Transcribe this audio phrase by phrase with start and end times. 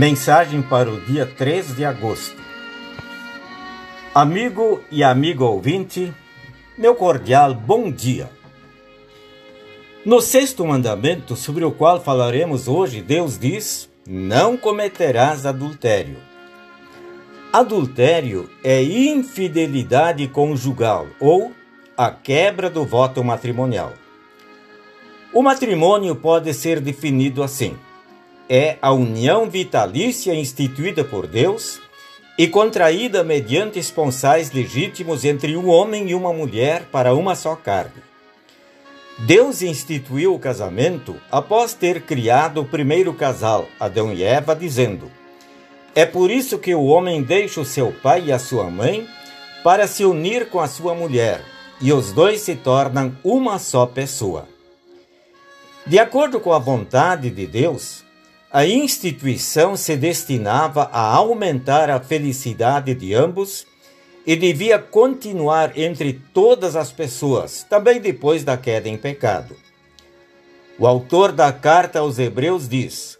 [0.00, 2.34] Mensagem para o dia 3 de agosto.
[4.14, 6.10] Amigo e amigo ouvinte,
[6.78, 8.30] meu cordial bom dia.
[10.02, 16.16] No sexto mandamento, sobre o qual falaremos hoje, Deus diz: Não cometerás adultério.
[17.52, 21.52] Adultério é infidelidade conjugal ou
[21.94, 23.92] a quebra do voto matrimonial.
[25.30, 27.76] O matrimônio pode ser definido assim
[28.52, 31.80] é a união vitalícia instituída por Deus
[32.36, 38.02] e contraída mediante esponsais legítimos entre um homem e uma mulher para uma só carne.
[39.20, 45.08] Deus instituiu o casamento após ter criado o primeiro casal, Adão e Eva, dizendo:
[45.94, 49.06] É por isso que o homem deixa o seu pai e a sua mãe
[49.62, 51.44] para se unir com a sua mulher,
[51.80, 54.48] e os dois se tornam uma só pessoa.
[55.86, 58.02] De acordo com a vontade de Deus,
[58.52, 63.64] a instituição se destinava a aumentar a felicidade de ambos
[64.26, 69.54] e devia continuar entre todas as pessoas, também depois da queda em pecado.
[70.76, 73.18] O autor da carta aos Hebreus diz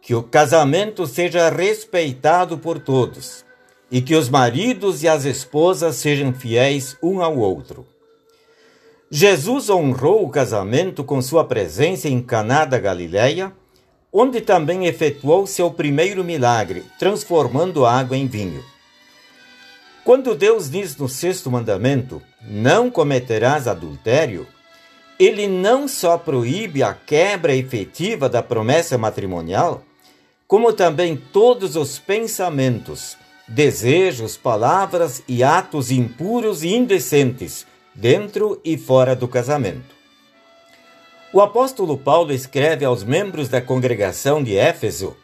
[0.00, 3.44] que o casamento seja respeitado por todos
[3.90, 7.86] e que os maridos e as esposas sejam fiéis um ao outro.
[9.10, 13.52] Jesus honrou o casamento com sua presença em Caná da Galileia
[14.16, 18.64] onde também efetuou seu primeiro milagre, transformando água em vinho.
[20.04, 24.46] Quando Deus diz no sexto mandamento: Não cometerás adultério,
[25.18, 29.82] ele não só proíbe a quebra efetiva da promessa matrimonial,
[30.46, 33.16] como também todos os pensamentos,
[33.48, 39.93] desejos, palavras e atos impuros e indecentes dentro e fora do casamento.
[41.34, 45.16] O apóstolo Paulo escreve aos membros da congregação de Éfeso,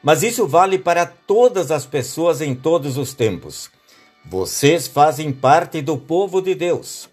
[0.00, 3.68] mas isso vale para todas as pessoas em todos os tempos.
[4.24, 7.08] Vocês fazem parte do povo de Deus.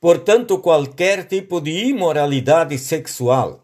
[0.00, 3.62] Portanto, qualquer tipo de imoralidade sexual,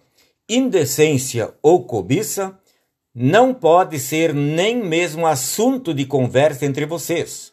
[0.48, 2.58] indecência ou cobiça
[3.14, 7.53] não pode ser nem mesmo assunto de conversa entre vocês.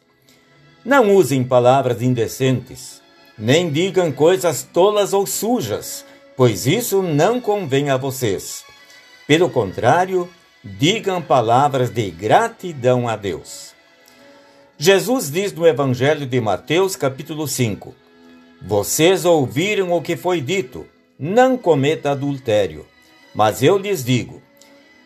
[0.84, 3.00] Não usem palavras indecentes,
[3.38, 8.64] nem digam coisas tolas ou sujas pois isso não convém a vocês.
[9.26, 10.28] Pelo contrário,
[10.64, 13.72] digam palavras de gratidão a Deus.
[14.78, 17.94] Jesus diz no Evangelho de Mateus, capítulo 5:
[18.60, 20.86] Vocês ouviram o que foi dito,
[21.18, 22.86] não cometa adultério.
[23.34, 24.42] Mas eu lhes digo: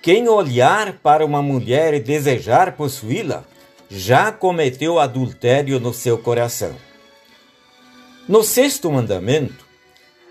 [0.07, 3.45] quem olhar para uma mulher e desejar possuí-la,
[3.91, 6.75] já cometeu adultério no seu coração.
[8.29, 9.66] No sexto mandamento,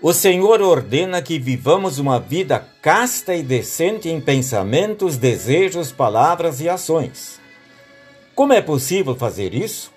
[0.08, 6.68] o Senhor ordena que vivamos uma vida casta e decente em pensamentos, desejos, palavras e
[6.68, 7.40] ações.
[8.32, 9.90] Como é possível fazer isso?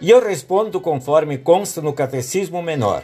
[0.00, 3.02] E eu respondo conforme consta no Catecismo Menor.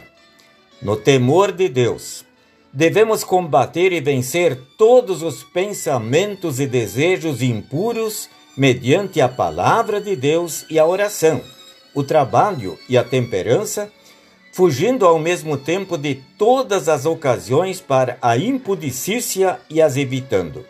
[0.81, 2.23] No temor de Deus,
[2.71, 10.65] devemos combater e vencer todos os pensamentos e desejos impuros mediante a palavra de Deus
[10.69, 11.41] e a oração,
[11.93, 13.91] o trabalho e a temperança
[14.55, 20.65] fugindo ao mesmo tempo de todas as ocasiões para a impudicícia e as evitando.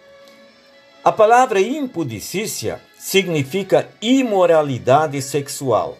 [1.03, 5.99] A palavra impudicícia significa imoralidade sexual.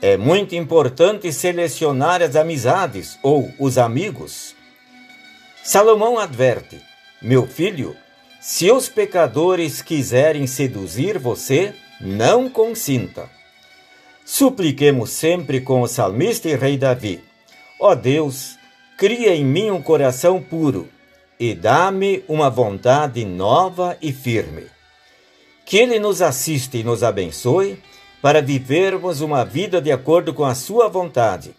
[0.00, 4.56] É muito importante selecionar as amizades ou os amigos.
[5.62, 6.80] Salomão adverte:
[7.20, 7.94] Meu filho,
[8.40, 13.28] se os pecadores quiserem seduzir você, não consinta.
[14.30, 17.24] Supliquemos sempre com o salmista e rei Davi:
[17.80, 18.58] Ó oh Deus,
[18.98, 20.86] cria em mim um coração puro
[21.40, 24.66] e dá-me uma vontade nova e firme.
[25.64, 27.82] Que Ele nos assista e nos abençoe
[28.20, 31.56] para vivermos uma vida de acordo com a Sua vontade,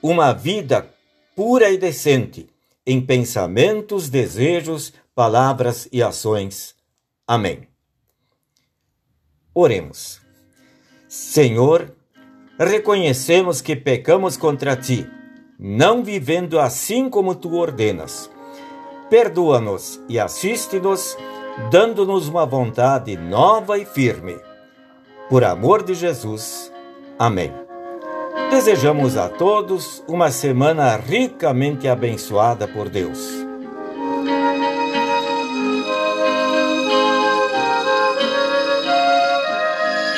[0.00, 0.88] uma vida
[1.34, 2.48] pura e decente,
[2.86, 6.76] em pensamentos, desejos, palavras e ações.
[7.26, 7.66] Amém.
[9.52, 10.22] Oremos.
[11.08, 11.93] Senhor,
[12.58, 15.08] reconhecemos que pecamos contra ti,
[15.58, 18.30] não vivendo assim como tu ordenas.
[19.10, 21.16] Perdoa-nos e assiste-nos,
[21.70, 24.36] dando-nos uma vontade nova e firme.
[25.28, 26.72] Por amor de Jesus.
[27.18, 27.52] Amém.
[28.50, 33.43] Desejamos a todos uma semana ricamente abençoada por Deus.